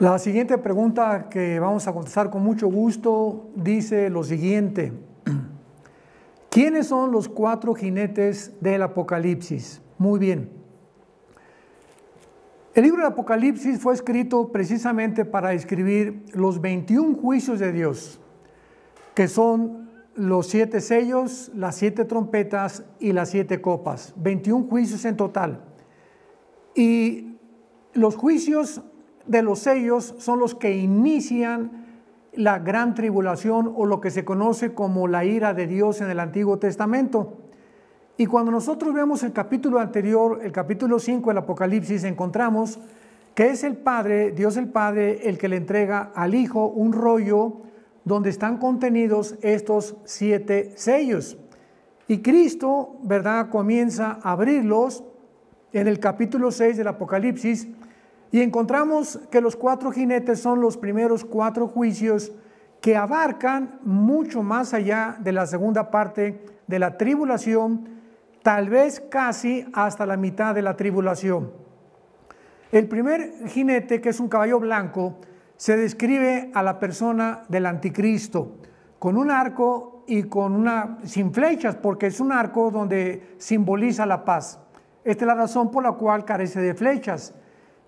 [0.00, 4.92] La siguiente pregunta que vamos a contestar con mucho gusto dice lo siguiente.
[6.50, 9.82] ¿Quiénes son los cuatro jinetes del Apocalipsis?
[9.98, 10.50] Muy bien.
[12.74, 18.20] El libro de Apocalipsis fue escrito precisamente para escribir los 21 juicios de Dios,
[19.16, 24.14] que son los siete sellos, las siete trompetas y las siete copas.
[24.14, 25.64] 21 juicios en total.
[26.76, 27.36] Y
[27.94, 28.80] los juicios
[29.28, 31.86] de los sellos son los que inician
[32.32, 36.18] la gran tribulación o lo que se conoce como la ira de Dios en el
[36.18, 37.34] Antiguo Testamento.
[38.16, 42.80] Y cuando nosotros vemos el capítulo anterior, el capítulo 5 del Apocalipsis, encontramos
[43.34, 47.58] que es el Padre, Dios el Padre, el que le entrega al Hijo un rollo
[48.04, 51.38] donde están contenidos estos siete sellos.
[52.08, 55.04] Y Cristo, ¿verdad?, comienza a abrirlos
[55.72, 57.68] en el capítulo 6 del Apocalipsis
[58.30, 62.32] y encontramos que los cuatro jinetes son los primeros cuatro juicios
[62.80, 67.88] que abarcan mucho más allá de la segunda parte de la tribulación,
[68.42, 71.52] tal vez casi hasta la mitad de la tribulación.
[72.70, 75.16] El primer jinete, que es un caballo blanco,
[75.56, 78.58] se describe a la persona del anticristo
[78.98, 84.24] con un arco y con una sin flechas, porque es un arco donde simboliza la
[84.24, 84.60] paz.
[85.04, 87.34] Esta es la razón por la cual carece de flechas.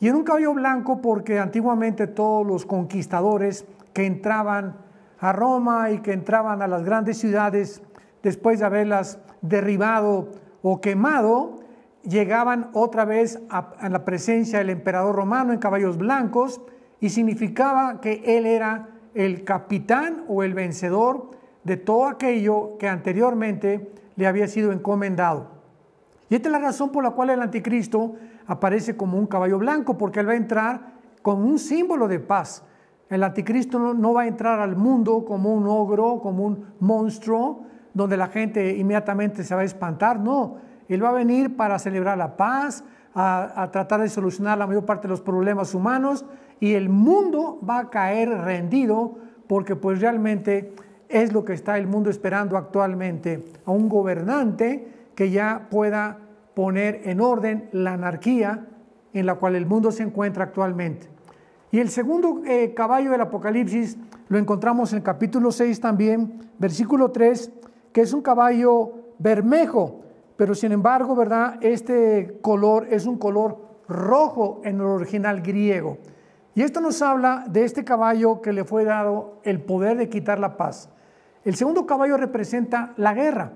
[0.00, 4.76] Y en un caballo blanco porque antiguamente todos los conquistadores que entraban
[5.18, 7.82] a Roma y que entraban a las grandes ciudades
[8.22, 10.28] después de haberlas derribado
[10.62, 11.60] o quemado,
[12.02, 16.60] llegaban otra vez a, la presencia del emperador romano en caballos blancos
[17.00, 21.30] y significaba que él era el capitán o el vencedor
[21.64, 25.58] de todo aquello que anteriormente le había sido encomendado.
[26.30, 28.14] Y esta es la razón por la cual el anticristo
[28.48, 30.80] aparece como un caballo blanco, porque él va a entrar
[31.22, 32.64] con un símbolo de paz.
[33.10, 37.62] El anticristo no, va a entrar al mundo como un ogro, como un monstruo,
[37.94, 40.18] donde la gente inmediatamente se va a espantar.
[40.18, 40.56] No,
[40.88, 44.84] él va a venir para celebrar la paz, a, a, tratar de solucionar la mayor
[44.84, 46.24] parte de los problemas humanos
[46.60, 49.16] y el mundo va a caer rendido
[49.46, 50.74] porque pues realmente
[51.08, 56.18] es lo que está el mundo esperando actualmente, a un gobernante que ya pueda
[56.58, 58.66] poner en orden la anarquía
[59.12, 61.08] en la cual el mundo se encuentra actualmente.
[61.70, 63.96] Y el segundo eh, caballo del Apocalipsis
[64.26, 67.52] lo encontramos en el capítulo 6 también, versículo 3,
[67.92, 70.00] que es un caballo bermejo,
[70.36, 71.60] pero sin embargo, ¿verdad?
[71.60, 75.98] Este color es un color rojo en el original griego.
[76.56, 80.40] Y esto nos habla de este caballo que le fue dado el poder de quitar
[80.40, 80.90] la paz.
[81.44, 83.52] El segundo caballo representa la guerra.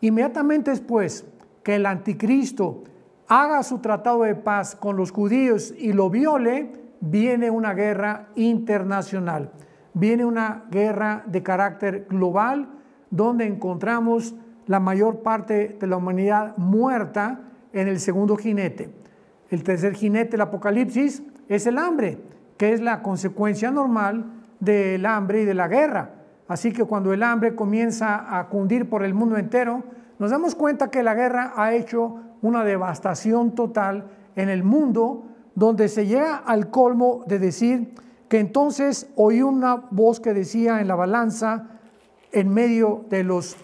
[0.00, 1.26] Inmediatamente después,
[1.68, 2.84] que el anticristo
[3.26, 9.52] haga su tratado de paz con los judíos y lo viole, viene una guerra internacional,
[9.92, 12.70] viene una guerra de carácter global
[13.10, 14.34] donde encontramos
[14.66, 17.40] la mayor parte de la humanidad muerta
[17.74, 18.88] en el segundo jinete.
[19.50, 22.16] El tercer jinete del Apocalipsis es el hambre,
[22.56, 24.24] que es la consecuencia normal
[24.58, 26.12] del hambre y de la guerra.
[26.48, 29.82] Así que cuando el hambre comienza a cundir por el mundo entero,
[30.18, 35.24] nos damos cuenta que la guerra ha hecho una devastación total en el mundo,
[35.54, 37.94] donde se llega al colmo de decir
[38.28, 41.80] que entonces oí una voz que decía en la balanza,
[42.32, 43.56] en medio de los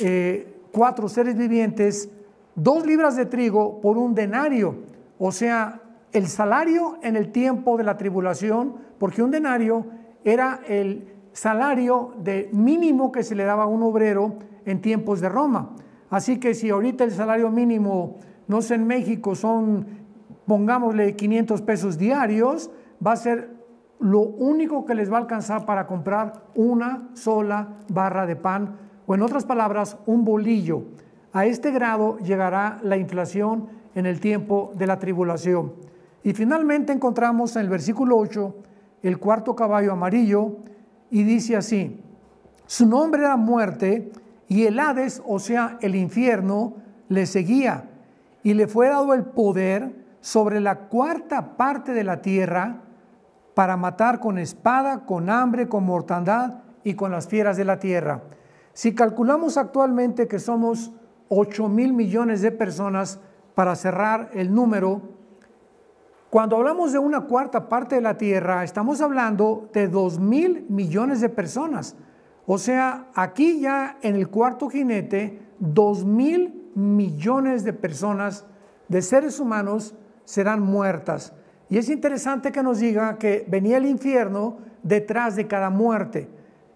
[0.00, 2.10] eh, cuatro seres vivientes,
[2.54, 4.76] dos libras de trigo por un denario,
[5.18, 5.82] o sea,
[6.12, 9.86] el salario en el tiempo de la tribulación, porque un denario
[10.24, 15.28] era el salario de mínimo que se le daba a un obrero en tiempos de
[15.28, 15.70] Roma.
[16.10, 19.86] Así que si ahorita el salario mínimo, no sé, en México son,
[20.46, 22.70] pongámosle 500 pesos diarios,
[23.04, 23.50] va a ser
[24.00, 28.76] lo único que les va a alcanzar para comprar una sola barra de pan,
[29.06, 30.84] o en otras palabras, un bolillo.
[31.32, 35.72] A este grado llegará la inflación en el tiempo de la tribulación.
[36.22, 38.54] Y finalmente encontramos en el versículo 8
[39.02, 40.56] el cuarto caballo amarillo
[41.10, 42.00] y dice así,
[42.66, 44.10] su nombre era muerte
[44.48, 46.74] y el Hades, o sea, el infierno,
[47.08, 47.90] le seguía
[48.42, 52.82] y le fue dado el poder sobre la cuarta parte de la tierra
[53.54, 58.22] para matar con espada, con hambre, con mortandad y con las fieras de la tierra.
[58.72, 60.92] Si calculamos actualmente que somos
[61.28, 63.20] 8 mil millones de personas
[63.54, 65.02] para cerrar el número,
[66.30, 71.20] cuando hablamos de una cuarta parte de la tierra, estamos hablando de 2 mil millones
[71.20, 71.96] de personas.
[72.50, 78.46] O sea, aquí ya en el cuarto jinete, dos mil millones de personas,
[78.88, 81.34] de seres humanos, serán muertas.
[81.68, 86.30] Y es interesante que nos diga que venía el infierno detrás de cada muerte.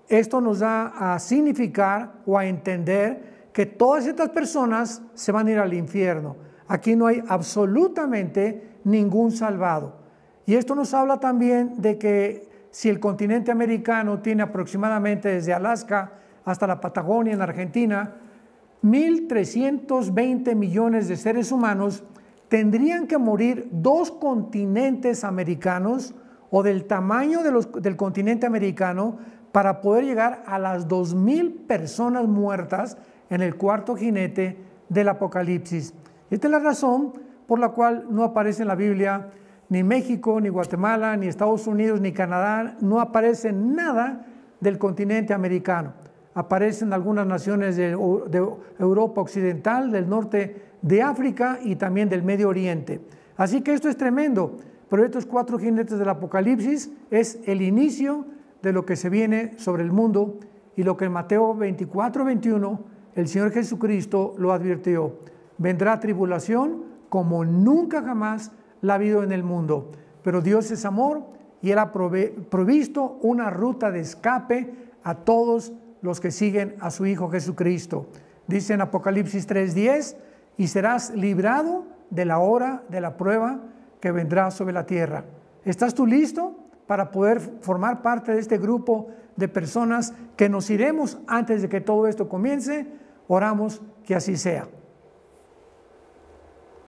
[0.08, 5.52] Esto nos da a significar o a entender que todas estas personas se van a
[5.52, 6.36] ir al infierno.
[6.68, 9.96] Aquí no hay absolutamente ningún salvado.
[10.44, 16.12] Y esto nos habla también de que si el continente americano tiene aproximadamente desde Alaska
[16.44, 18.14] hasta la Patagonia en Argentina,
[18.82, 22.02] 1.320 millones de seres humanos,
[22.48, 26.14] tendrían que morir dos continentes americanos
[26.50, 29.18] o del tamaño del continente americano
[29.52, 32.96] para poder llegar a las 2.000 personas muertas
[33.28, 34.56] en el cuarto jinete
[34.88, 35.94] del Apocalipsis.
[36.30, 37.12] Esta es la razón
[37.46, 39.30] por la cual no aparece en la Biblia
[39.72, 44.26] ni México, ni Guatemala, ni Estados Unidos, ni Canadá, no aparece nada
[44.60, 45.94] del continente americano.
[46.34, 47.92] Aparecen algunas naciones de,
[48.78, 53.00] Europa Occidental, del norte de África y también del Medio Oriente.
[53.38, 54.58] Así que esto es tremendo,
[54.90, 58.26] pero estos cuatro jinetes del Apocalipsis es el inicio
[58.60, 60.38] de lo que se viene sobre el mundo
[60.76, 62.80] y lo que en Mateo 24, 21
[63.14, 65.14] el Señor Jesucristo lo advirtió.
[65.56, 68.52] Vendrá tribulación como nunca jamás
[68.82, 69.90] la ha habido en el mundo,
[70.22, 71.22] pero Dios es amor
[71.62, 77.06] y Él ha provisto una ruta de escape a todos los que siguen a su
[77.06, 78.06] Hijo Jesucristo.
[78.46, 80.16] Dice en Apocalipsis 3:10,
[80.56, 83.60] y serás librado de la hora de la prueba
[84.00, 85.24] que vendrá sobre la tierra.
[85.64, 86.56] ¿Estás tú listo
[86.86, 91.80] para poder formar parte de este grupo de personas que nos iremos antes de que
[91.80, 92.86] todo esto comience?
[93.28, 94.66] Oramos que así sea.